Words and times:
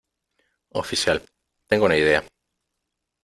oficial, 0.71 1.21
tengo 1.67 1.85
una 1.85 1.95
idea. 1.95 2.23